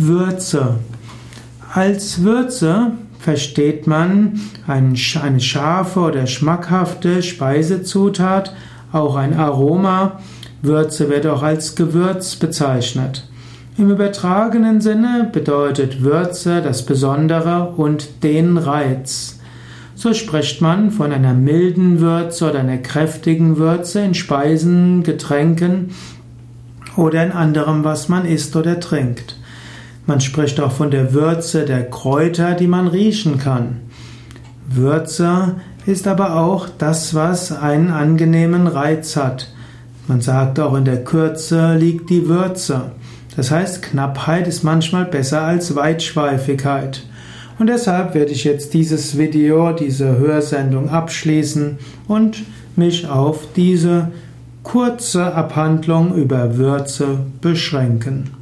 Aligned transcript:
Würze. 0.00 0.76
Als 1.74 2.22
Würze 2.22 2.92
versteht 3.18 3.88
man 3.88 4.40
eine 4.68 4.96
scharfe 4.96 6.00
oder 6.00 6.28
schmackhafte 6.28 7.20
Speisezutat, 7.22 8.54
auch 8.92 9.16
ein 9.16 9.34
Aroma. 9.34 10.20
Würze 10.62 11.08
wird 11.08 11.26
auch 11.26 11.42
als 11.42 11.74
Gewürz 11.74 12.36
bezeichnet. 12.36 13.28
Im 13.76 13.90
übertragenen 13.90 14.80
Sinne 14.80 15.30
bedeutet 15.32 16.02
Würze 16.02 16.62
das 16.62 16.86
Besondere 16.86 17.74
und 17.76 18.22
den 18.22 18.56
Reiz. 18.56 19.40
So 19.96 20.14
spricht 20.14 20.62
man 20.62 20.92
von 20.92 21.10
einer 21.10 21.34
milden 21.34 22.00
Würze 22.00 22.50
oder 22.50 22.60
einer 22.60 22.78
kräftigen 22.78 23.56
Würze 23.56 24.00
in 24.00 24.14
Speisen, 24.14 25.02
Getränken 25.02 25.90
oder 26.96 27.24
in 27.24 27.32
anderem, 27.32 27.82
was 27.82 28.08
man 28.08 28.24
isst 28.24 28.54
oder 28.54 28.78
trinkt. 28.78 29.36
Man 30.08 30.22
spricht 30.22 30.58
auch 30.58 30.72
von 30.72 30.90
der 30.90 31.12
Würze 31.12 31.66
der 31.66 31.84
Kräuter, 31.84 32.54
die 32.54 32.66
man 32.66 32.88
riechen 32.88 33.36
kann. 33.36 33.82
Würze 34.66 35.56
ist 35.84 36.08
aber 36.08 36.36
auch 36.36 36.66
das, 36.78 37.14
was 37.14 37.52
einen 37.52 37.90
angenehmen 37.90 38.68
Reiz 38.68 39.16
hat. 39.16 39.52
Man 40.06 40.22
sagt 40.22 40.58
auch 40.60 40.74
in 40.76 40.86
der 40.86 41.04
Kürze 41.04 41.74
liegt 41.74 42.08
die 42.08 42.26
Würze. 42.26 42.92
Das 43.36 43.50
heißt, 43.50 43.82
Knappheit 43.82 44.48
ist 44.48 44.64
manchmal 44.64 45.04
besser 45.04 45.42
als 45.42 45.76
Weitschweifigkeit. 45.76 47.02
Und 47.58 47.66
deshalb 47.66 48.14
werde 48.14 48.32
ich 48.32 48.44
jetzt 48.44 48.72
dieses 48.72 49.18
Video, 49.18 49.72
diese 49.72 50.18
Hörsendung 50.18 50.88
abschließen 50.88 51.76
und 52.06 52.44
mich 52.76 53.06
auf 53.06 53.40
diese 53.54 54.10
kurze 54.62 55.34
Abhandlung 55.34 56.14
über 56.14 56.56
Würze 56.56 57.18
beschränken. 57.42 58.37